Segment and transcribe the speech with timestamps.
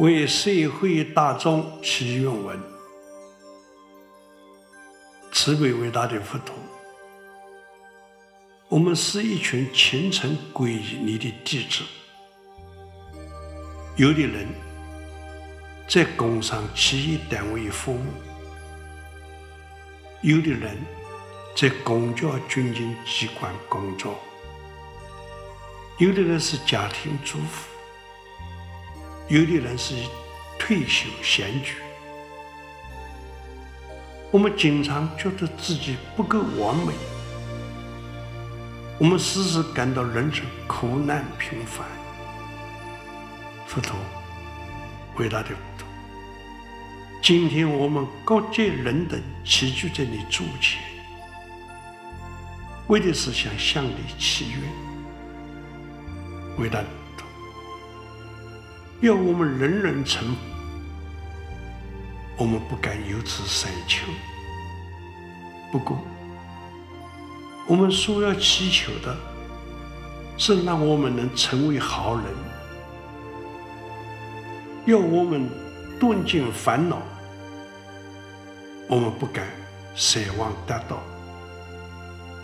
[0.00, 2.58] 为社会大众祈愿文，
[5.30, 6.54] 慈悲伟大的佛陀，
[8.70, 11.84] 我们是一群虔诚皈依你的弟子。
[13.96, 14.48] 有的人
[15.86, 18.06] 在工商企业单位服务，
[20.22, 20.78] 有的人
[21.54, 24.18] 在公交军警机关工作，
[25.98, 27.69] 有的人是家庭主妇。
[29.30, 30.08] 有的人是以
[30.58, 31.76] 退休闲居，
[34.32, 36.92] 我们经常觉得自己不够完美，
[38.98, 41.86] 我们时时感到人生苦难频繁。
[43.68, 43.96] 佛陀，
[45.18, 45.86] 伟大的佛陀，
[47.22, 50.82] 今天我们各界人等齐聚在你座前，
[52.88, 54.60] 为的是想向你祈愿，
[56.58, 56.86] 伟大的。
[59.00, 60.36] 要我们人人成，
[62.36, 64.06] 我们不敢有此奢求。
[65.72, 65.98] 不过，
[67.66, 69.16] 我们所要祈求的，
[70.36, 72.24] 是让我们能成为好人。
[74.84, 75.48] 要我们
[75.98, 76.98] 断尽烦恼，
[78.86, 79.46] 我们不敢
[79.96, 81.00] 奢望得到。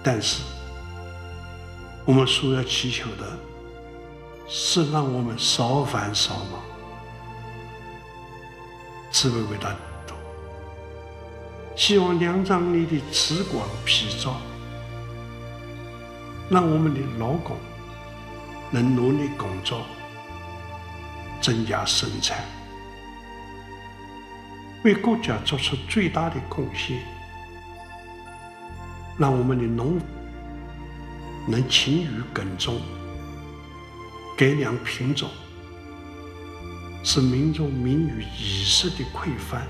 [0.02, 0.42] 但是，
[2.06, 3.38] 我们所要祈求的，
[4.48, 6.62] 是让我们少烦少恼，
[9.10, 9.74] 慈悲伟大，
[11.74, 14.36] 希望两张你的慈光披照，
[16.48, 17.56] 让我们的劳工
[18.70, 19.82] 能努力工作，
[21.40, 22.38] 增加生产，
[24.84, 26.98] 为国家做出最大的贡献，
[29.18, 29.98] 让我们的农
[31.48, 32.80] 能勤于耕种。
[34.36, 35.30] 改良品种，
[37.02, 39.62] 使民众免于衣食的匮乏，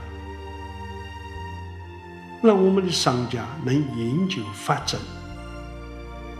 [2.43, 5.01] 让我们的商家能研究发展，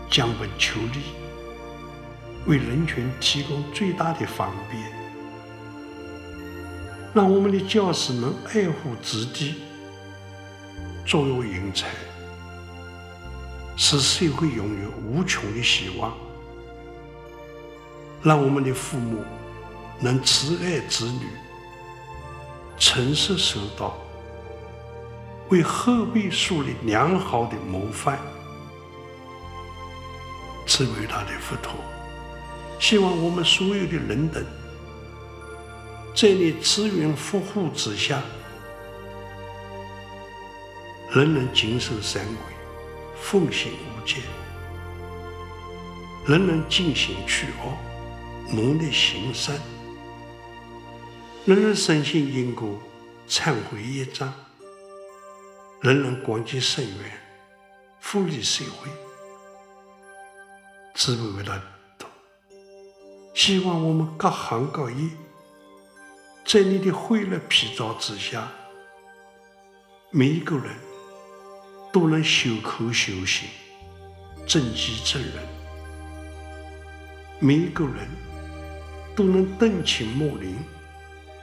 [0.09, 0.99] 降本求利，
[2.47, 4.83] 为人群提供最大的方便，
[7.13, 9.55] 让我们的教师能爱护子弟，
[11.05, 11.87] 作育英才，
[13.77, 16.26] 使社会拥有无穷的希望。
[18.27, 19.23] 让我们的父母
[20.01, 21.29] 能慈爱子女，
[22.77, 23.97] 诚实守道，
[25.47, 28.19] 为后辈树立良好的模范。
[30.65, 31.71] 慈悲伟大的佛陀，
[32.77, 34.43] 希望我们所有的人等，
[36.13, 38.21] 在你慈云福护之下，
[41.13, 42.35] 人人谨守三规，
[43.21, 44.17] 奉行五戒，
[46.25, 47.86] 人人尽心去恶。
[48.49, 49.59] 努力行善，
[51.45, 52.79] 人人深信因果，
[53.27, 54.33] 忏悔业障，
[55.81, 57.11] 人人广结善缘，
[57.99, 58.89] 福利社会。
[60.95, 61.67] 慈悲伟大的佛
[61.99, 62.09] 陀，
[63.35, 65.09] 希望我们各行各业，
[66.45, 68.49] 在你的慧乐披照之下，
[70.09, 70.73] 每一个人
[71.91, 73.49] 都能修口修心，
[74.47, 75.45] 正己正人，
[77.41, 78.07] 每一个人。
[79.17, 80.55] 都能敦亲睦邻，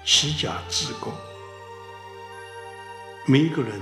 [0.05, 1.11] 齐家治国；
[3.27, 3.81] 每一个人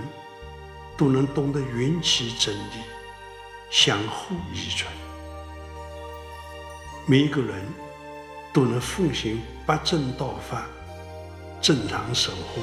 [0.96, 2.80] 都能懂得缘起真理，
[3.70, 4.90] 相互依存；
[7.04, 7.62] 每一个人
[8.50, 10.64] 都能奉行八正道法，
[11.60, 12.62] 正常生活。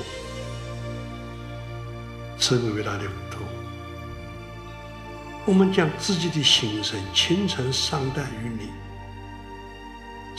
[2.39, 3.41] 慈悲伟大的佛陀，
[5.45, 8.71] 我们将自己的心声虔诚上代于你。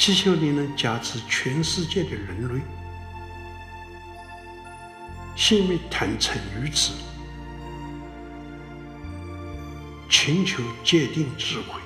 [0.00, 2.62] 祈求你能加持全世界的人类，
[5.37, 6.94] 心里坦诚于此，
[10.09, 11.78] 请求界定智慧。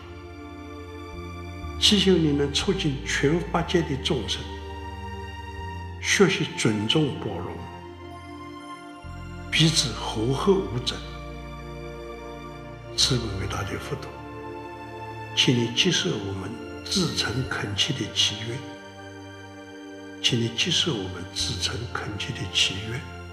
[1.81, 4.41] 祈求你能促进全法界的众生
[6.01, 7.53] 学习尊重包容，
[9.51, 10.97] 彼此和合无争。
[12.97, 14.09] 慈悲伟大的佛陀，
[15.35, 16.74] 请你接受我们。
[16.85, 18.59] 至诚恳切的祈愿，
[20.23, 23.24] 请你接受我们至诚恳切的祈愿。